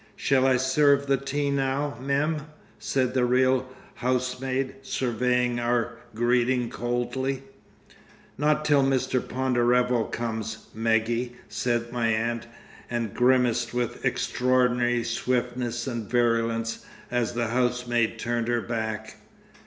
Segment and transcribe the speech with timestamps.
[0.15, 2.47] "Shall I serve the tea now, Mem?"
[2.79, 7.43] said the real housemaid, surveying our greeting coldly.
[8.35, 9.21] "Not till Mr.
[9.21, 12.47] Ponderevo comes, Meggie," said my aunt,
[12.89, 19.17] and grimaced with extraordinary swiftness and virulence as the housemaid turned her back.